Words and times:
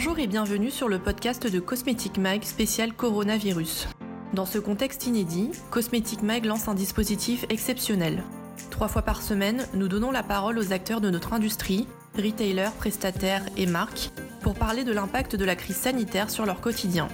Bonjour 0.00 0.20
et 0.20 0.28
bienvenue 0.28 0.70
sur 0.70 0.88
le 0.88 1.00
podcast 1.00 1.52
de 1.52 1.58
Cosmetic 1.58 2.18
Mag 2.18 2.44
spécial 2.44 2.92
coronavirus. 2.92 3.88
Dans 4.32 4.46
ce 4.46 4.60
contexte 4.60 5.08
inédit, 5.08 5.50
Cosmetic 5.72 6.22
Mag 6.22 6.44
lance 6.44 6.68
un 6.68 6.74
dispositif 6.74 7.44
exceptionnel. 7.48 8.22
Trois 8.70 8.86
fois 8.86 9.02
par 9.02 9.22
semaine, 9.22 9.66
nous 9.74 9.88
donnons 9.88 10.12
la 10.12 10.22
parole 10.22 10.56
aux 10.56 10.72
acteurs 10.72 11.00
de 11.00 11.10
notre 11.10 11.32
industrie, 11.32 11.88
retailers, 12.16 12.70
prestataires 12.78 13.42
et 13.56 13.66
marques, 13.66 14.10
pour 14.40 14.54
parler 14.54 14.84
de 14.84 14.92
l'impact 14.92 15.34
de 15.34 15.44
la 15.44 15.56
crise 15.56 15.78
sanitaire 15.78 16.30
sur 16.30 16.46
leur 16.46 16.60
quotidien. 16.60 17.08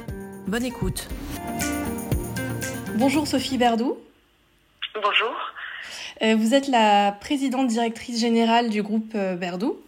Bonne 0.46 0.66
écoute. 0.66 1.08
Bonjour 2.96 3.26
Sophie 3.26 3.56
Berdou. 3.56 3.96
Bonjour. 4.94 5.34
Euh, 6.20 6.36
vous 6.36 6.52
êtes 6.52 6.68
la 6.68 7.12
présidente 7.12 7.68
directrice 7.68 8.20
générale 8.20 8.68
du 8.68 8.82
groupe 8.82 9.12
euh, 9.14 9.36
Berdou. 9.36 9.78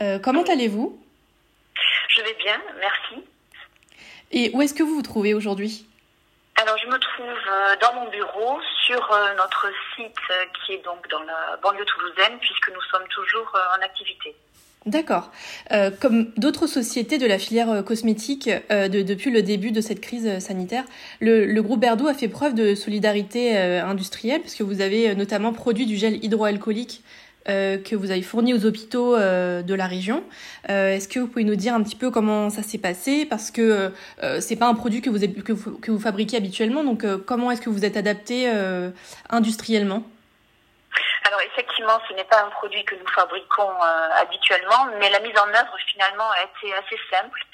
Euh, 0.00 0.18
comment 0.18 0.44
allez-vous? 0.44 0.98
Je 2.16 2.22
vais 2.22 2.34
bien, 2.34 2.60
merci. 2.80 3.24
Et 4.32 4.50
où 4.54 4.62
est-ce 4.62 4.74
que 4.74 4.82
vous 4.82 4.94
vous 4.96 5.02
trouvez 5.02 5.34
aujourd'hui? 5.34 5.86
Alors, 6.56 6.78
je 6.78 6.86
me 6.86 6.98
trouve 6.98 7.78
dans 7.82 7.94
mon 7.94 8.10
bureau 8.10 8.58
sur 8.86 9.00
notre 9.36 9.66
site 9.94 10.16
qui 10.64 10.72
est 10.72 10.84
donc 10.84 11.06
dans 11.10 11.22
la 11.22 11.58
banlieue 11.62 11.84
toulousaine 11.84 12.38
puisque 12.40 12.70
nous 12.72 12.80
sommes 12.90 13.06
toujours 13.08 13.52
en 13.78 13.82
activité. 13.82 14.34
D'accord. 14.86 15.32
Euh, 15.72 15.90
comme 15.90 16.30
d'autres 16.36 16.68
sociétés 16.68 17.18
de 17.18 17.26
la 17.26 17.40
filière 17.40 17.70
euh, 17.70 17.82
cosmétique 17.82 18.48
euh, 18.70 18.86
de, 18.86 19.02
depuis 19.02 19.32
le 19.32 19.42
début 19.42 19.72
de 19.72 19.80
cette 19.80 20.00
crise 20.00 20.38
sanitaire, 20.38 20.84
le, 21.18 21.44
le 21.44 21.62
groupe 21.62 21.80
Berdou 21.80 22.06
a 22.06 22.14
fait 22.14 22.28
preuve 22.28 22.54
de 22.54 22.76
solidarité 22.76 23.58
industrielle 23.58 24.40
puisque 24.40 24.60
vous 24.60 24.80
avez 24.80 25.16
notamment 25.16 25.52
produit 25.52 25.86
du 25.86 25.96
gel 25.96 26.24
hydroalcoolique 26.24 27.02
que 27.46 27.94
vous 27.94 28.10
avez 28.10 28.22
fourni 28.22 28.54
aux 28.54 28.66
hôpitaux 28.66 29.16
de 29.16 29.74
la 29.74 29.86
région. 29.86 30.24
Est-ce 30.68 31.08
que 31.08 31.20
vous 31.20 31.28
pouvez 31.28 31.44
nous 31.44 31.56
dire 31.56 31.74
un 31.74 31.82
petit 31.82 31.96
peu 31.96 32.10
comment 32.10 32.50
ça 32.50 32.62
s'est 32.62 32.78
passé? 32.78 33.24
Parce 33.24 33.50
que 33.50 33.92
c'est 34.40 34.56
pas 34.56 34.66
un 34.66 34.74
produit 34.74 35.00
que 35.00 35.10
vous, 35.10 35.20
que 35.42 35.52
vous, 35.52 35.78
que 35.78 35.90
vous 35.90 36.00
fabriquez 36.00 36.36
habituellement, 36.36 36.84
donc 36.84 37.04
comment 37.24 37.50
est-ce 37.50 37.60
que 37.60 37.70
vous 37.70 37.84
êtes 37.84 37.96
adapté 37.96 38.50
industriellement? 39.30 40.02
Alors 41.26 41.40
effectivement, 41.40 42.00
ce 42.08 42.14
n'est 42.14 42.24
pas 42.24 42.42
un 42.44 42.50
produit 42.50 42.84
que 42.84 42.94
nous 42.94 43.08
fabriquons 43.08 43.82
euh, 43.82 44.08
habituellement, 44.20 44.86
mais 44.98 45.10
la 45.10 45.18
mise 45.20 45.36
en 45.36 45.48
œuvre 45.48 45.76
finalement 45.86 46.30
a 46.30 46.42
été 46.44 46.72
assez 46.74 46.98
simple. 47.10 47.44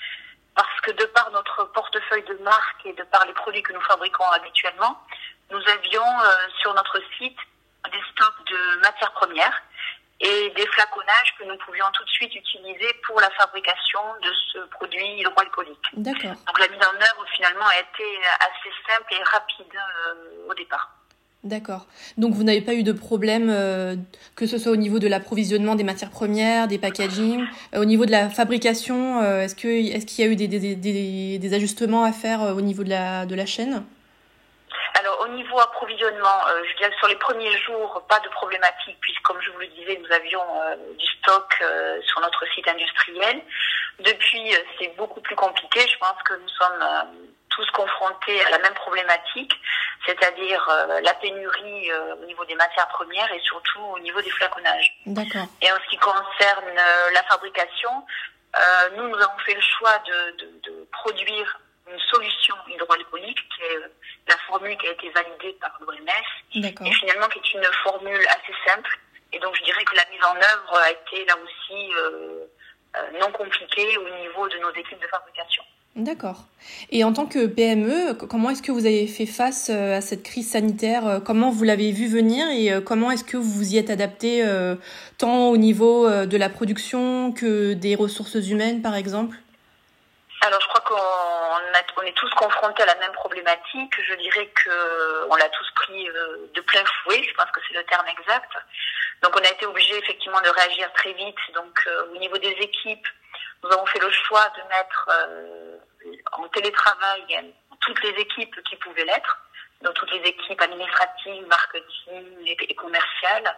Parce 0.54 0.80
que 0.82 0.90
de 0.90 1.06
par 1.06 1.30
notre 1.30 1.64
portefeuille 1.72 2.24
de 2.24 2.34
marque 2.44 2.84
et 2.84 2.92
de 2.92 3.02
par 3.04 3.24
les 3.24 3.32
produits 3.32 3.62
que 3.62 3.72
nous 3.72 3.80
fabriquons 3.80 4.28
habituellement, 4.32 4.98
nous 5.50 5.62
avions 5.68 6.04
euh, 6.04 6.48
sur 6.60 6.74
notre 6.74 7.00
site 7.16 7.38
des 7.90 8.02
stocks 8.12 8.46
de 8.50 8.80
matières 8.82 9.12
premières 9.12 9.62
et 10.22 10.52
des 10.54 10.66
flaconnages 10.68 11.34
que 11.38 11.44
nous 11.44 11.56
pouvions 11.66 11.86
tout 11.92 12.04
de 12.04 12.10
suite 12.10 12.34
utiliser 12.34 12.94
pour 13.04 13.20
la 13.20 13.28
fabrication 13.30 13.98
de 14.22 14.30
ce 14.52 14.58
produit 14.70 15.04
hydroalcoolique. 15.18 15.86
D'accord. 15.94 16.36
Donc 16.46 16.58
la 16.60 16.68
mise 16.68 16.78
en 16.80 16.94
œuvre 16.94 17.26
finalement 17.34 17.66
a 17.66 17.74
été 17.74 18.04
assez 18.38 18.70
simple 18.88 19.12
et 19.12 19.22
rapide 19.24 19.74
euh, 19.74 20.50
au 20.50 20.54
départ. 20.54 20.94
D'accord. 21.42 21.86
Donc 22.18 22.34
vous 22.34 22.44
n'avez 22.44 22.60
pas 22.60 22.74
eu 22.74 22.84
de 22.84 22.92
problème, 22.92 23.50
euh, 23.50 23.96
que 24.36 24.46
ce 24.46 24.58
soit 24.58 24.70
au 24.70 24.76
niveau 24.76 25.00
de 25.00 25.08
l'approvisionnement 25.08 25.74
des 25.74 25.82
matières 25.82 26.10
premières, 26.10 26.68
des 26.68 26.78
packaging, 26.78 27.44
euh, 27.74 27.80
au 27.80 27.84
niveau 27.84 28.06
de 28.06 28.12
la 28.12 28.30
fabrication, 28.30 29.20
est-ce 29.20 29.56
qu'il 29.56 30.24
y 30.24 30.28
a 30.28 30.30
eu 30.30 30.36
des, 30.36 30.46
des, 30.46 30.76
des, 30.76 31.38
des 31.40 31.54
ajustements 31.54 32.04
à 32.04 32.12
faire 32.12 32.42
au 32.42 32.60
niveau 32.60 32.84
de 32.84 32.90
la 32.90 33.26
de 33.26 33.34
la 33.34 33.44
chaîne? 33.44 33.84
Niveau 35.32 35.58
approvisionnement, 35.60 36.40
je 36.68 36.76
dirais 36.76 36.90
que 36.90 36.96
sur 36.96 37.08
les 37.08 37.16
premiers 37.16 37.56
jours, 37.62 38.02
pas 38.08 38.20
de 38.20 38.28
problématique, 38.28 38.96
puisque 39.00 39.22
comme 39.22 39.40
je 39.40 39.50
vous 39.50 39.58
le 39.58 39.66
disais, 39.68 40.00
nous 40.02 40.12
avions 40.12 40.44
du 40.98 41.06
stock 41.06 41.62
sur 42.02 42.20
notre 42.20 42.46
site 42.54 42.68
industriel. 42.68 43.42
Depuis, 44.00 44.54
c'est 44.78 44.94
beaucoup 44.96 45.20
plus 45.20 45.36
compliqué. 45.36 45.80
Je 45.86 45.98
pense 45.98 46.22
que 46.24 46.34
nous 46.34 46.48
sommes 46.48 46.84
tous 47.54 47.70
confrontés 47.72 48.44
à 48.44 48.50
la 48.50 48.58
même 48.58 48.74
problématique, 48.74 49.52
c'est-à-dire 50.06 50.66
euh, 50.68 51.00
la 51.00 51.14
pénurie 51.14 51.90
euh, 51.90 52.16
au 52.16 52.24
niveau 52.24 52.44
des 52.44 52.54
matières 52.54 52.88
premières 52.88 53.30
et 53.32 53.40
surtout 53.40 53.80
au 53.80 53.98
niveau 54.00 54.20
des 54.20 54.30
flaconnages. 54.30 54.92
D'accord. 55.06 55.46
Et 55.60 55.70
en 55.70 55.76
ce 55.76 55.90
qui 55.90 55.96
concerne 55.98 56.78
euh, 56.78 57.10
la 57.12 57.22
fabrication, 57.24 57.90
nous, 58.96 59.08
nous 59.08 59.16
avons 59.16 59.38
fait 59.46 59.54
le 59.54 59.62
choix 59.62 59.98
de, 60.00 60.36
de, 60.36 60.60
de 60.64 60.88
produire 60.92 61.58
une 61.90 61.98
solution 61.98 62.54
hydroalcoolique 62.68 63.38
qui 63.48 63.62
est 63.62 63.78
la 64.28 64.36
formule 64.46 64.76
qui 64.78 64.86
a 64.86 64.92
été 64.92 65.10
validée 65.10 65.56
par 65.60 65.76
l'OMS 65.80 65.96
et 66.54 66.92
finalement 66.92 67.28
qui 67.28 67.38
est 67.38 67.54
une 67.54 67.64
formule 67.84 68.26
assez 68.28 68.54
simple. 68.66 68.98
Et 69.32 69.38
donc 69.38 69.56
je 69.56 69.64
dirais 69.64 69.84
que 69.84 69.96
la 69.96 70.04
mise 70.10 70.24
en 70.24 70.36
œuvre 70.36 70.76
a 70.78 70.90
été 70.90 71.24
là 71.24 71.34
aussi 71.42 71.90
non 73.18 73.32
compliquée 73.32 73.96
au 73.96 74.08
niveau 74.20 74.48
de 74.48 74.58
nos 74.58 74.70
équipes 74.70 75.00
de 75.00 75.06
fabrication. 75.06 75.64
D'accord. 75.94 76.46
Et 76.90 77.04
en 77.04 77.12
tant 77.12 77.26
que 77.26 77.46
PME, 77.46 78.14
comment 78.14 78.48
est-ce 78.48 78.62
que 78.62 78.72
vous 78.72 78.86
avez 78.86 79.06
fait 79.06 79.26
face 79.26 79.68
euh, 79.70 79.98
à 79.98 80.00
cette 80.00 80.22
crise 80.22 80.50
sanitaire? 80.50 81.06
Euh, 81.06 81.20
Comment 81.20 81.50
vous 81.50 81.64
l'avez 81.64 81.92
vu 81.92 82.08
venir 82.08 82.48
et 82.48 82.72
euh, 82.72 82.80
comment 82.80 83.10
est-ce 83.10 83.24
que 83.24 83.36
vous 83.36 83.50
vous 83.50 83.74
y 83.74 83.76
êtes 83.76 83.90
adapté 83.90 84.42
tant 85.18 85.50
au 85.50 85.56
niveau 85.58 86.08
de 86.08 86.36
la 86.36 86.48
production 86.48 87.32
que 87.32 87.74
des 87.74 87.94
ressources 87.94 88.34
humaines, 88.34 88.80
par 88.80 88.94
exemple? 88.94 89.36
Alors 90.40 90.60
je 90.60 90.68
crois 90.68 90.80
qu'on 90.80 90.94
on 91.96 92.02
est 92.02 92.16
tous 92.16 92.30
confrontés 92.30 92.82
à 92.82 92.86
la 92.86 92.96
même 92.96 93.12
problématique. 93.12 93.94
Je 94.08 94.14
dirais 94.14 94.46
que 94.48 95.28
on 95.28 95.36
l'a 95.36 95.48
tous 95.48 95.70
pris 95.74 96.06
de 96.54 96.60
plein 96.60 96.84
fouet. 96.84 97.22
Je 97.22 97.34
pense 97.34 97.50
que 97.50 97.60
c'est 97.68 97.74
le 97.74 97.84
terme 97.84 98.06
exact. 98.08 98.52
Donc 99.22 99.36
on 99.36 99.44
a 99.44 99.50
été 99.50 99.66
obligé 99.66 99.96
effectivement 99.98 100.40
de 100.40 100.48
réagir 100.48 100.92
très 100.94 101.12
vite. 101.12 101.38
Donc 101.54 101.88
au 102.12 102.18
niveau 102.18 102.38
des 102.38 102.56
équipes, 102.60 103.06
nous 103.62 103.70
avons 103.72 103.86
fait 103.86 104.00
le 104.00 104.10
choix 104.10 104.48
de 104.56 104.62
mettre 104.68 105.08
en 106.32 106.48
télétravail 106.48 107.52
toutes 107.82 108.02
les 108.02 108.20
équipes 108.20 108.62
qui 108.68 108.76
pouvaient 108.76 109.04
l'être, 109.04 109.38
donc 109.82 109.94
toutes 109.94 110.12
les 110.12 110.28
équipes 110.28 110.60
administratives, 110.60 111.46
marketing 111.46 112.24
et, 112.46 112.74
commerciales. 112.74 113.56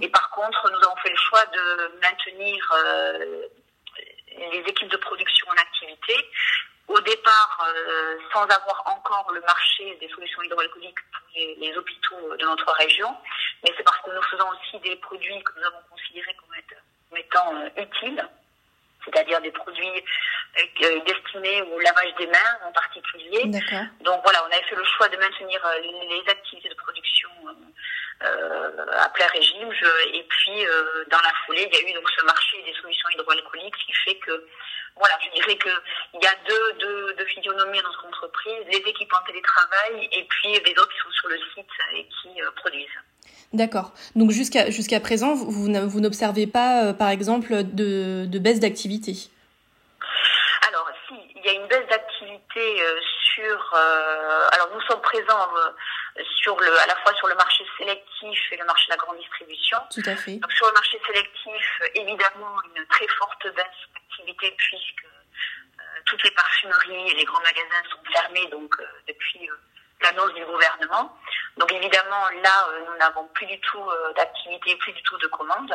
Et 0.00 0.08
par 0.08 0.30
contre, 0.30 0.70
nous 0.70 0.86
avons 0.86 0.96
fait 0.96 1.10
le 1.10 1.16
choix 1.16 1.44
de 1.46 2.00
maintenir 2.02 2.74
euh, 2.74 3.42
les 4.52 4.64
équipes 4.66 4.88
de 4.88 4.96
production 4.96 5.46
en 5.48 5.60
activité. 5.60 6.14
Au 6.88 7.00
départ, 7.00 7.66
euh, 7.68 8.16
sans 8.32 8.44
avoir 8.44 8.82
encore 8.86 9.32
le 9.32 9.40
marché 9.40 9.96
des 10.00 10.08
solutions 10.08 10.42
hydroalcooliques 10.42 11.00
pour 11.12 11.26
les, 11.34 11.76
hôpitaux 11.76 12.36
de 12.36 12.44
notre 12.44 12.72
région, 12.74 13.14
mais 13.64 13.72
c'est 13.76 13.82
parce 13.82 13.98
que 14.02 14.10
nous 14.10 14.22
faisons 14.22 14.48
aussi 14.50 14.78
des 14.80 14.96
produits 14.96 15.42
que 15.42 15.52
nous 15.58 15.66
avons 15.66 15.82
considérés 15.90 16.34
comme, 16.34 17.18
étant 17.18 17.54
euh, 17.56 17.82
utiles 17.82 18.28
c'est-à-dire 19.06 19.40
des 19.40 19.52
produits 19.52 20.04
euh, 20.58 21.00
destinés 21.06 21.62
au 21.62 21.78
lavage 21.80 22.14
des 22.18 22.26
mains 22.26 22.58
en 22.64 22.72
particulier. 22.72 23.44
Donc 24.00 24.20
voilà, 24.22 24.42
on 24.44 24.52
avait 24.52 24.62
fait 24.64 24.74
le 24.74 24.84
choix 24.84 25.08
de 25.08 25.16
maintenir 25.16 25.64
euh, 25.64 25.78
les 25.80 26.30
activités 26.30 26.68
de 26.68 26.74
production 26.74 27.28
euh, 28.24 28.86
à 28.98 29.08
plein 29.10 29.26
régime. 29.28 29.70
et 30.12 30.22
puis 30.28 30.64
dans 31.08 31.20
la 31.20 31.32
foulée, 31.44 31.68
il 31.70 31.78
y 31.78 31.84
a 31.84 31.90
eu 31.90 31.94
donc 31.94 32.08
ce 32.10 32.24
marché 32.24 32.62
des 32.62 32.74
solutions 32.80 33.08
hydroalcooliques, 33.10 33.76
ce 33.76 33.86
qui 33.86 33.92
fait 33.92 34.16
que 34.16 34.46
voilà, 34.96 35.18
je 35.24 35.30
dirais 35.38 35.56
que 35.56 35.68
il 36.14 36.22
y 36.22 36.26
a 36.26 36.34
deux, 36.48 36.72
deux, 36.80 37.14
deux 37.14 37.24
physionomies 37.26 37.80
dans 37.82 37.88
notre 37.88 38.06
entreprise, 38.06 38.64
les 38.68 38.78
équipes 38.78 39.12
en 39.12 39.24
télétravail 39.26 40.08
et 40.12 40.24
puis 40.24 40.52
les 40.64 40.72
autres 40.72 40.92
qui 40.92 41.00
sont 41.00 41.10
sur 41.12 41.28
le 41.28 41.38
site 41.54 41.68
et 41.94 42.06
qui 42.08 42.40
produisent. 42.56 43.00
D'accord. 43.52 43.92
Donc 44.14 44.30
jusqu'à 44.30 44.70
jusqu'à 44.70 45.00
présent, 45.00 45.34
vous, 45.34 45.68
vous 45.88 46.00
n'observez 46.00 46.46
pas, 46.46 46.84
euh, 46.84 46.92
par 46.92 47.10
exemple, 47.10 47.62
de, 47.62 48.26
de 48.26 48.38
baisse 48.38 48.60
d'activité? 48.60 49.12
Alors, 50.68 50.90
si, 51.06 51.14
il 51.36 51.44
y 51.44 51.48
a 51.50 51.52
une 51.52 51.68
baisse 51.68 51.86
d'activité 51.88 52.82
euh, 52.82 53.00
sur... 53.34 53.74
Euh, 53.74 54.48
alors, 54.52 54.70
nous 54.74 54.80
sommes 54.82 55.00
présents 55.00 55.48
sur 56.40 56.58
le, 56.58 56.78
à 56.78 56.86
la 56.86 56.96
fois 56.96 57.14
sur 57.14 57.28
le 57.28 57.34
marché 57.34 57.64
sélectif 57.78 58.40
et 58.52 58.56
le 58.56 58.64
marché 58.64 58.86
de 58.86 58.92
la 58.92 58.96
grande 58.96 59.18
distribution. 59.18 59.78
Tout 59.94 60.02
à 60.06 60.16
fait. 60.16 60.36
Donc, 60.36 60.52
sur 60.52 60.66
le 60.66 60.72
marché 60.72 61.00
sélectif, 61.06 61.82
évidemment, 61.94 62.56
une 62.74 62.84
très 62.86 63.06
forte 63.18 63.46
baisse 63.54 63.82
puisque 64.34 65.06
toutes 66.04 66.22
les 66.22 66.30
parfumeries 66.30 67.10
et 67.10 67.14
les 67.14 67.24
grands 67.24 67.40
magasins 67.40 67.88
sont 67.90 68.12
fermés 68.12 68.46
donc 68.48 68.74
depuis 69.08 69.48
l'annonce 70.02 70.32
du 70.34 70.44
gouvernement. 70.44 71.16
Donc 71.56 71.72
évidemment, 71.72 72.28
là, 72.42 72.68
euh, 72.68 72.80
nous 72.88 72.96
n'avons 72.98 73.24
plus 73.28 73.46
du 73.46 73.58
tout 73.60 73.82
euh, 73.82 74.12
d'activité, 74.14 74.76
plus 74.76 74.92
du 74.92 75.02
tout 75.02 75.16
de 75.18 75.26
commandes. 75.28 75.74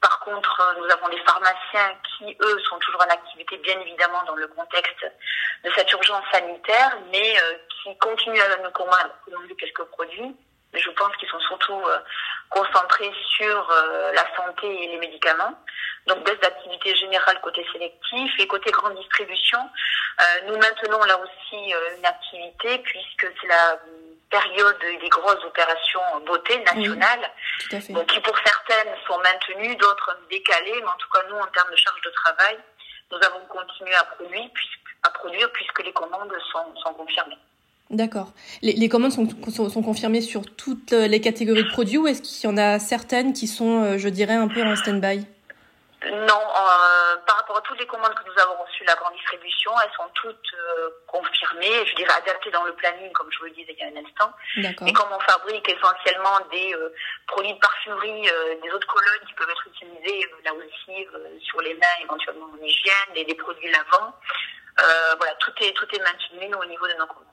Par 0.00 0.20
contre, 0.20 0.60
euh, 0.60 0.80
nous 0.80 0.90
avons 0.90 1.08
des 1.08 1.22
pharmaciens 1.24 1.96
qui, 2.02 2.36
eux, 2.40 2.58
sont 2.68 2.78
toujours 2.78 3.02
en 3.02 3.12
activité, 3.12 3.58
bien 3.58 3.78
évidemment, 3.80 4.22
dans 4.24 4.34
le 4.34 4.48
contexte 4.48 5.06
de 5.64 5.70
cette 5.76 5.92
urgence 5.92 6.24
sanitaire, 6.32 6.98
mais 7.12 7.36
qui 7.82 7.96
continuent 7.98 8.40
à 8.40 8.56
nous 8.56 8.70
commander 8.70 9.54
quelques 9.58 9.84
produits. 9.84 10.34
Mais 10.72 10.80
je 10.80 10.90
pense 10.90 11.14
qu'ils 11.16 11.28
sont 11.28 11.40
surtout 11.40 11.80
concentrés 12.48 13.12
sur 13.36 13.70
la 14.12 14.26
santé 14.34 14.66
et 14.66 14.88
les 14.88 14.96
médicaments. 14.96 15.56
Donc 16.06 16.24
baisse 16.24 16.40
d'activité 16.40 16.96
générale 16.96 17.11
côté 17.82 18.10
sélectif 18.12 18.32
et 18.38 18.46
côté 18.46 18.70
grande 18.70 18.96
distribution. 18.96 19.58
nous 20.46 20.56
maintenons 20.56 21.02
là 21.04 21.18
aussi 21.18 21.72
une 21.98 22.06
activité 22.06 22.78
puisque 22.78 23.26
c'est 23.40 23.48
la 23.48 23.78
période 24.30 24.78
des 25.00 25.08
grosses 25.08 25.44
opérations 25.44 26.00
beauté 26.26 26.58
nationales, 26.60 27.30
qui 27.68 28.20
pour 28.20 28.38
certaines 28.44 28.94
sont 29.06 29.18
maintenues, 29.18 29.76
d'autres 29.76 30.16
décalées, 30.30 30.80
mais 30.80 30.88
en 30.88 30.98
tout 30.98 31.08
cas 31.12 31.20
nous 31.28 31.36
en 31.36 31.46
termes 31.46 31.70
de 31.70 31.76
charge 31.76 32.00
de 32.04 32.10
travail, 32.10 32.56
nous 33.10 33.18
avons 33.18 33.44
continué 33.48 33.94
à 33.94 34.04
produire, 34.04 34.48
puisque, 34.54 34.96
à 35.02 35.10
produire 35.10 35.52
puisque 35.52 35.84
les 35.84 35.92
commandes 35.92 36.32
sont, 36.50 36.74
sont 36.82 36.94
confirmées. 36.94 37.36
D'accord. 37.90 38.32
Les, 38.62 38.72
les, 38.72 38.88
commandes 38.88 39.12
sont, 39.12 39.28
sont, 39.50 39.68
sont, 39.68 39.82
confirmées 39.82 40.22
sur 40.22 40.42
toutes 40.56 40.92
les 40.92 41.20
catégories 41.20 41.64
de 41.64 41.68
produits 41.68 41.98
ou 41.98 42.06
est-ce 42.06 42.22
qu'il 42.22 42.48
y 42.48 42.52
en 42.52 42.56
a 42.56 42.78
certaines 42.78 43.34
qui 43.34 43.46
sont, 43.46 43.82
euh, 43.84 43.98
je 43.98 44.08
dirais, 44.08 44.32
un 44.32 44.48
peu 44.48 44.62
en 44.62 44.74
stand-by? 44.76 45.26
Non, 46.10 46.40
euh, 46.40 46.91
par 47.26 47.36
rapport 47.36 47.58
à 47.58 47.60
toutes 47.62 47.78
les 47.78 47.86
commandes 47.86 48.14
que 48.14 48.24
nous 48.28 48.38
avons 48.42 48.62
reçues 48.62 48.82
de 48.82 48.88
la 48.88 48.94
grande 48.94 49.14
distribution, 49.14 49.70
elles 49.82 49.92
sont 49.96 50.08
toutes 50.14 50.52
euh, 50.54 50.90
confirmées, 51.06 51.86
je 51.86 51.94
dirais 51.96 52.12
adaptées 52.16 52.50
dans 52.50 52.64
le 52.64 52.74
planning, 52.74 53.10
comme 53.12 53.30
je 53.30 53.38
vous 53.38 53.44
le 53.46 53.50
disais 53.52 53.74
il 53.74 53.78
y 53.78 53.82
a 53.82 53.92
un 53.92 54.04
instant. 54.04 54.32
Et 54.86 54.92
comme 54.92 55.08
on 55.12 55.20
fabrique 55.20 55.68
essentiellement 55.68 56.38
des 56.50 56.74
euh, 56.74 56.94
produits 57.26 57.52
de 57.52 57.58
parfumerie, 57.58 58.28
euh, 58.28 58.54
des 58.62 58.70
eaux 58.70 58.78
de 58.78 58.84
cologne 58.84 59.24
qui 59.26 59.34
peuvent 59.34 59.50
être 59.50 59.66
utilisés 59.66 60.26
là 60.44 60.52
aussi 60.54 61.06
sur 61.40 61.60
les 61.60 61.74
mains, 61.74 61.96
éventuellement 62.02 62.46
en 62.52 62.64
hygiène, 62.64 63.12
et 63.16 63.24
des 63.24 63.34
produits 63.34 63.70
lavants, 63.70 64.14
voilà, 65.18 65.34
tout 65.40 65.52
est, 65.60 65.72
tout 65.72 65.86
est 65.94 66.00
maintenu 66.00 66.54
au 66.54 66.64
niveau 66.66 66.86
de 66.86 66.94
nos 66.94 67.06
commandes. 67.06 67.26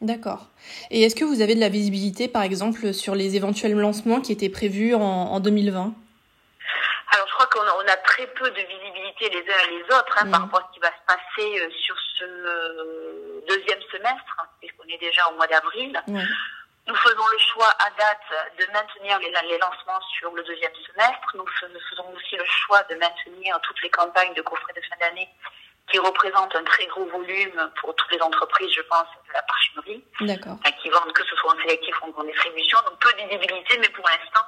D'accord. 0.00 0.48
Et 0.90 1.02
est-ce 1.02 1.14
que 1.14 1.24
vous 1.24 1.40
avez 1.40 1.54
de 1.54 1.60
la 1.60 1.68
visibilité, 1.68 2.28
par 2.28 2.42
exemple, 2.42 2.92
sur 2.92 3.14
les 3.14 3.36
éventuels 3.36 3.74
lancements 3.74 4.20
qui 4.20 4.32
étaient 4.32 4.50
prévus 4.50 4.94
en, 4.94 5.00
en 5.00 5.40
2020 5.40 5.94
alors, 7.14 7.28
je 7.28 7.34
crois 7.34 7.46
qu'on 7.46 7.62
a, 7.62 7.74
on 7.76 7.88
a, 7.88 7.96
très 7.98 8.26
peu 8.26 8.50
de 8.50 8.60
visibilité 8.60 9.30
les 9.30 9.52
uns 9.52 9.58
et 9.68 9.78
les 9.78 9.84
autres 9.84 10.18
hein, 10.18 10.24
mmh. 10.24 10.30
par 10.32 10.40
rapport 10.40 10.60
à 10.60 10.68
ce 10.68 10.74
qui 10.74 10.80
va 10.80 10.88
se 10.88 11.06
passer 11.06 11.60
euh, 11.60 11.70
sur 11.70 11.96
ce 12.18 12.24
euh, 12.24 13.40
deuxième 13.48 13.80
semestre, 13.92 14.36
hein, 14.38 14.46
puisqu'on 14.60 14.88
est 14.88 14.98
déjà 14.98 15.28
au 15.28 15.36
mois 15.36 15.46
d'avril. 15.46 16.02
Mmh. 16.08 16.20
Nous 16.86 16.96
faisons 16.96 17.26
le 17.32 17.38
choix 17.38 17.70
à 17.78 17.90
date 17.90 18.58
de 18.58 18.72
maintenir 18.72 19.18
les, 19.20 19.30
les, 19.48 19.58
lancements 19.58 20.00
sur 20.18 20.32
le 20.32 20.42
deuxième 20.42 20.74
semestre. 20.86 21.28
Nous 21.34 21.46
faisons 21.88 22.12
aussi 22.14 22.36
le 22.36 22.44
choix 22.44 22.82
de 22.90 22.96
maintenir 22.96 23.58
toutes 23.62 23.80
les 23.82 23.90
campagnes 23.90 24.34
de 24.34 24.42
coffret 24.42 24.72
de 24.74 24.82
fin 24.82 24.96
d'année 25.00 25.28
qui 25.90 25.98
représente 25.98 26.54
un 26.56 26.64
très 26.64 26.86
gros 26.86 27.04
volume 27.06 27.70
pour 27.80 27.94
toutes 27.94 28.12
les 28.12 28.20
entreprises, 28.20 28.72
je 28.74 28.82
pense, 28.82 29.06
de 29.28 29.32
la 29.32 29.42
parfumerie, 29.42 30.04
qui 30.82 30.88
vendent 30.90 31.12
que 31.12 31.24
ce 31.24 31.36
soit 31.36 31.54
en 31.54 31.60
sélectif 31.62 31.94
ou 32.02 32.12
en 32.16 32.24
distribution. 32.24 32.78
Donc 32.86 32.98
peu 33.00 33.12
de 33.12 33.28
visibilité, 33.28 33.78
mais 33.78 33.88
pour 33.90 34.06
l'instant, 34.08 34.44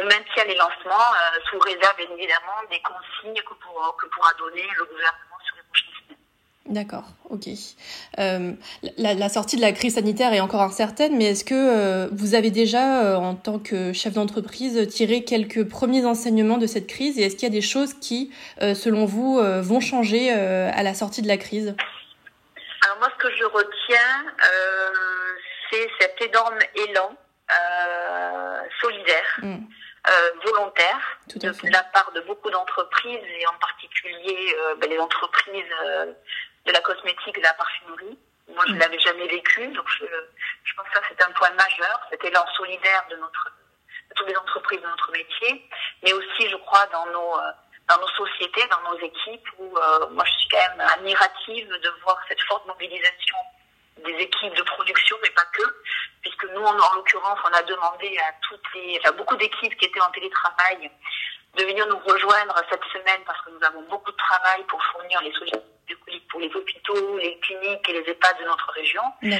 on 0.00 0.04
maintient 0.04 0.44
les 0.46 0.56
lancements 0.56 1.12
euh, 1.14 1.38
sous 1.50 1.58
réserve, 1.58 1.96
bien 1.96 2.16
évidemment, 2.16 2.60
des 2.70 2.80
consignes 2.80 3.42
que, 3.42 3.54
pour, 3.54 3.96
que 3.96 4.06
pourra 4.08 4.32
donner 4.38 4.66
le 4.76 4.84
gouvernement 4.84 5.38
sur 5.44 5.56
les 5.56 5.62
prochaines 5.62 5.94
semaines. 6.02 6.18
D'accord, 6.66 7.04
ok. 7.30 7.48
Euh, 8.18 8.52
la, 8.96 9.14
la, 9.14 9.28
sortie 9.28 9.56
de 9.56 9.60
la 9.60 9.72
crise 9.72 9.94
sanitaire 9.94 10.32
est 10.32 10.40
encore 10.40 10.60
incertaine, 10.60 11.16
mais 11.16 11.24
est-ce 11.24 11.44
que 11.44 11.54
euh, 11.54 12.08
vous 12.12 12.34
avez 12.34 12.50
déjà, 12.50 13.02
euh, 13.04 13.16
en 13.16 13.34
tant 13.34 13.58
que 13.58 13.92
chef 13.92 14.14
d'entreprise, 14.14 14.86
tiré 14.88 15.24
quelques 15.24 15.68
premiers 15.68 16.06
enseignements 16.06 16.58
de 16.58 16.66
cette 16.66 16.86
crise 16.86 17.18
et 17.18 17.22
est-ce 17.22 17.34
qu'il 17.34 17.48
y 17.48 17.50
a 17.50 17.54
des 17.54 17.60
choses 17.60 17.94
qui, 17.94 18.32
selon 18.60 19.04
vous, 19.04 19.40
vont 19.62 19.80
changer 19.80 20.30
à 20.30 20.82
la 20.82 20.94
sortie 20.94 21.22
de 21.22 21.28
la 21.28 21.38
crise? 21.38 21.74
Alors 22.84 22.98
moi, 22.98 23.08
ce 23.18 23.26
que 23.26 23.34
je 23.34 23.44
retiens, 23.44 24.24
c'est 25.70 25.88
cet 26.00 26.22
énorme 26.22 26.58
élan 26.76 27.16
solidaire. 28.80 29.40
Mm. 29.42 29.56
Volontaire 30.44 31.18
de 31.36 31.72
la 31.72 31.82
part 31.84 32.10
de 32.12 32.20
beaucoup 32.22 32.50
d'entreprises 32.50 33.24
et 33.38 33.46
en 33.46 33.54
particulier 33.54 34.56
ben, 34.78 34.88
les 34.90 34.98
entreprises 34.98 35.72
de 36.66 36.72
la 36.72 36.80
cosmétique 36.80 37.36
et 37.36 37.40
de 37.40 37.46
la 37.46 37.54
parfumerie. 37.54 38.18
Moi, 38.48 38.64
je 38.66 38.72
ne 38.72 38.76
mm. 38.76 38.80
l'avais 38.80 38.98
jamais 38.98 39.26
vécu, 39.28 39.66
donc 39.68 39.88
je, 39.88 40.04
je 40.64 40.74
pense 40.74 40.86
que 40.88 40.94
ça, 40.94 41.02
c'est 41.08 41.22
un 41.22 41.30
point 41.32 41.50
majeur, 41.50 42.00
cet 42.10 42.24
élan 42.24 42.44
solidaire 42.56 43.04
de, 43.10 43.16
notre, 43.16 43.52
de 44.08 44.14
toutes 44.14 44.28
les 44.28 44.36
entreprises 44.36 44.80
de 44.80 44.86
notre 44.86 45.10
métier, 45.12 45.68
mais 46.02 46.12
aussi, 46.12 46.48
je 46.48 46.56
crois, 46.56 46.86
dans 46.86 47.06
nos, 47.06 47.38
euh, 47.38 47.50
dans 47.88 47.98
nos 47.98 48.08
sociétés, 48.08 48.66
dans 48.68 48.90
nos 48.90 48.98
équipes, 48.98 49.48
où 49.58 49.76
euh, 49.76 50.08
moi, 50.10 50.24
je 50.26 50.32
suis 50.40 50.48
quand 50.48 50.76
même 50.76 50.80
admirative 50.80 51.68
de 51.68 51.90
voir 52.02 52.18
cette 52.28 52.40
forte 52.42 52.66
mobilisation 52.66 53.36
des 54.04 54.12
équipes 54.12 54.54
de 54.54 54.62
production, 54.62 55.16
mais 55.22 55.30
pas 55.30 55.46
que, 55.52 55.69
nous, 56.60 56.66
en, 56.66 56.78
en 56.78 56.94
l'occurrence, 56.94 57.38
on 57.44 57.54
a 57.54 57.62
demandé 57.62 58.16
à 58.18 58.32
toutes 58.42 58.74
les, 58.74 59.00
enfin, 59.00 59.12
beaucoup 59.16 59.36
d'équipes 59.36 59.76
qui 59.76 59.86
étaient 59.86 60.00
en 60.00 60.10
télétravail 60.10 60.90
de 61.56 61.64
venir 61.64 61.86
nous 61.86 61.98
rejoindre 61.98 62.54
cette 62.70 62.84
semaine 62.92 63.20
parce 63.26 63.40
que 63.42 63.50
nous 63.50 63.66
avons 63.66 63.82
beaucoup 63.88 64.12
de 64.12 64.16
travail 64.16 64.62
pour 64.64 64.82
fournir 64.84 65.20
les 65.22 65.32
solutions 65.32 65.62
pour 66.30 66.40
les 66.40 66.54
hôpitaux, 66.54 67.18
les 67.18 67.38
cliniques 67.40 67.88
et 67.88 67.92
les 67.92 68.10
EHPAD 68.10 68.38
de 68.38 68.44
notre 68.44 68.70
région. 68.72 69.02
Et 69.22 69.30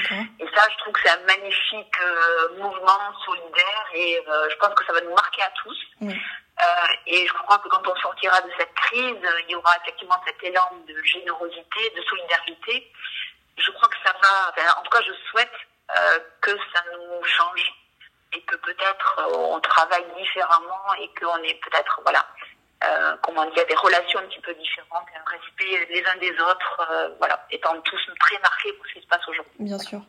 ça, 0.55 0.67
je 0.71 0.79
trouve 0.79 0.93
que 0.93 1.01
c'est 1.05 1.11
un 1.11 1.25
magnifique 1.25 2.01
euh, 2.03 2.57
mouvement 2.59 3.15
solidaire 3.25 3.87
et 3.95 4.21
euh, 4.29 4.49
je 4.51 4.57
pense 4.57 4.75
que 4.75 4.85
ça 4.85 4.93
va 4.93 5.01
nous 5.01 5.15
marquer 5.15 5.43
à 5.43 5.53
tous. 5.63 5.79
Oui. 6.01 6.13
Euh, 6.13 6.65
et 7.07 7.27
je 7.27 7.33
crois 7.33 7.59
que 7.59 7.69
quand 7.69 7.87
on 7.87 7.97
sortira 7.97 8.41
de 8.41 8.51
cette 8.59 8.75
crise, 8.75 9.17
il 9.47 9.53
y 9.53 9.55
aura 9.55 9.77
effectivement 9.83 10.21
cet 10.27 10.43
élan 10.43 10.69
de 10.87 11.03
générosité, 11.05 11.91
de 11.97 12.03
solidarité. 12.03 12.93
Je 13.57 13.71
crois 13.71 13.89
que 13.89 13.97
ça 14.05 14.13
va, 14.13 14.51
enfin, 14.51 14.79
en 14.79 14.83
tout 14.83 14.91
cas, 14.91 15.03
je 15.07 15.13
souhaite 15.31 15.53
que 16.41 16.51
ça 16.51 16.83
nous 16.93 17.25
change 17.25 17.75
et 18.33 18.41
que 18.43 18.57
peut-être 18.57 19.21
on 19.35 19.61
travaille 19.61 20.05
différemment 20.17 20.95
et 21.01 21.11
qu'on 21.19 21.43
est 21.43 21.59
peut-être, 21.61 22.01
voilà, 22.03 22.25
euh, 22.85 23.17
comment 23.23 23.45
dire, 23.51 23.67
des 23.67 23.75
relations 23.75 24.21
un 24.21 24.29
petit 24.29 24.41
peu 24.41 24.55
différentes, 24.55 25.07
un 25.15 25.31
respect 25.31 25.87
les 25.93 26.03
uns 26.07 26.17
des 26.21 26.33
autres, 26.41 26.89
euh, 26.91 27.09
voilà, 27.19 27.45
étant 27.51 27.79
tous 27.83 28.01
très 28.19 28.39
marqués 28.39 28.73
pour 28.73 28.87
ce 28.87 28.95
qui 28.95 29.01
se 29.03 29.07
passe 29.07 29.27
aujourd'hui. 29.29 29.53
Bien 29.59 29.79
sûr. 29.79 30.01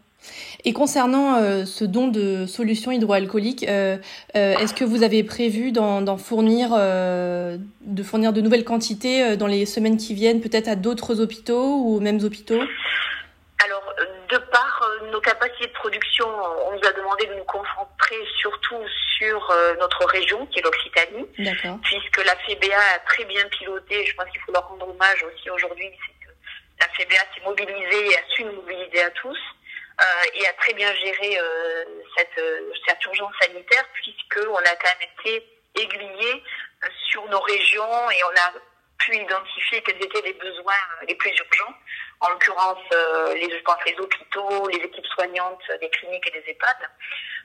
Et 0.63 0.73
concernant 0.73 1.35
euh, 1.35 1.65
ce 1.65 1.83
don 1.83 2.07
de 2.07 2.45
solutions 2.45 2.91
hydroalcooliques, 2.91 3.67
euh, 3.67 3.97
euh, 4.35 4.57
est-ce 4.57 4.73
que 4.73 4.85
vous 4.85 5.03
avez 5.03 5.23
prévu 5.23 5.71
d'en 5.71 6.17
fournir, 6.17 6.69
de 6.71 8.03
fournir 8.03 8.31
de 8.31 8.41
nouvelles 8.41 8.63
quantités 8.63 9.35
dans 9.35 9.47
les 9.47 9.65
semaines 9.65 9.97
qui 9.97 10.13
viennent, 10.13 10.41
peut-être 10.41 10.67
à 10.67 10.75
d'autres 10.75 11.19
hôpitaux 11.19 11.77
ou 11.77 11.97
aux 11.97 11.99
mêmes 11.99 12.23
hôpitaux? 12.23 12.61
Alors, 13.65 13.93
de 14.29 14.37
par 14.37 14.70
nos 15.11 15.21
capacités 15.21 15.67
de 15.67 15.73
production, 15.73 16.27
on 16.27 16.71
nous 16.71 16.87
a 16.87 16.91
demandé 16.93 17.25
de 17.27 17.35
nous 17.35 17.43
concentrer 17.43 18.17
surtout 18.39 18.83
sur 19.17 19.51
euh, 19.51 19.75
notre 19.75 20.05
région, 20.05 20.45
qui 20.47 20.59
est 20.59 20.61
l'Occitanie, 20.63 21.27
puisque 21.83 22.25
la 22.25 22.35
FEBA 22.37 22.75
a 22.95 22.99
très 22.99 23.25
bien 23.25 23.45
piloté, 23.49 24.05
je 24.05 24.15
pense 24.15 24.29
qu'il 24.31 24.41
faut 24.41 24.51
leur 24.51 24.67
rendre 24.67 24.89
hommage 24.89 25.23
aussi 25.23 25.49
aujourd'hui, 25.49 25.89
c'est 26.05 26.25
que 26.25 26.31
la 26.79 26.87
FEBA 26.89 27.15
s'est 27.15 27.43
mobilisée 27.43 28.11
et 28.11 28.15
a 28.15 28.21
su 28.29 28.43
nous 28.43 28.53
mobiliser 28.53 29.03
à 29.03 29.11
tous, 29.11 29.37
euh, 30.01 30.03
et 30.33 30.47
a 30.47 30.53
très 30.53 30.73
bien 30.73 30.93
géré 30.95 31.37
euh, 31.39 31.85
cette, 32.17 32.43
cette 32.87 33.05
urgence 33.05 33.33
sanitaire, 33.41 33.85
puisqu'on 33.93 34.57
a 34.57 34.75
quand 34.75 34.89
même 34.99 35.09
été 35.19 35.45
aiguillés 35.75 36.43
sur 37.09 37.25
nos 37.29 37.41
régions 37.41 38.11
et 38.11 38.23
on 38.23 38.29
a 38.29 38.53
pu 38.97 39.15
identifier 39.15 39.81
quels 39.81 40.01
étaient 40.01 40.21
les 40.21 40.33
besoins 40.33 40.73
les 41.07 41.15
plus 41.15 41.31
urgents 41.31 41.73
en 42.21 42.29
l'occurrence 42.29 42.79
euh, 42.93 43.33
les, 43.33 43.49
je 43.49 43.61
pense, 43.63 43.77
les 43.85 43.95
hôpitaux, 43.99 44.67
les 44.69 44.77
équipes 44.77 45.05
soignantes 45.07 45.63
des 45.79 45.89
cliniques 45.89 46.25
et 46.27 46.31
des 46.31 46.51
EHPAD. 46.51 46.77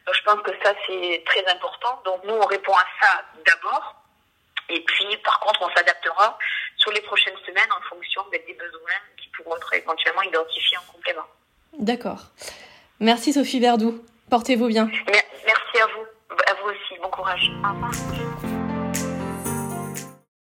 Donc 0.07 0.15
je 0.15 0.23
pense 0.23 0.41
que 0.43 0.53
ça 0.63 0.73
c'est 0.87 1.25
très 1.27 1.45
important. 1.47 2.01
Donc 2.05 2.23
nous 2.25 2.35
on 2.35 2.47
répond 2.47 2.75
à 2.75 2.85
ça 3.01 3.23
d'abord. 3.45 3.97
Et 4.69 4.81
puis 4.81 5.17
par 5.19 5.41
contre 5.41 5.63
on 5.63 5.75
s'adaptera 5.75 6.39
sur 6.77 6.93
les 6.93 7.01
prochaines 7.01 7.37
semaines 7.47 7.73
en 7.73 7.89
fonction 7.89 8.23
des 8.31 8.39
besoins 8.39 9.01
qui 9.21 9.29
pourront 9.29 9.57
être 9.57 9.73
éventuellement 9.75 10.23
identifiés 10.23 10.77
en 10.79 10.93
complément. 10.93 11.27
D'accord. 11.79 12.21
Merci 13.01 13.33
Sophie 13.33 13.61
Verdou. 13.61 14.05
Portez-vous 14.31 14.69
bien. 14.69 14.89
Merci 15.07 15.81
à 15.81 15.87
vous. 15.87 16.07
À 16.31 16.55
vous 16.55 16.69
aussi. 16.69 17.01
Bon 17.01 17.09
courage. 17.09 17.51
Au 17.65 17.73
revoir. 17.73 18.56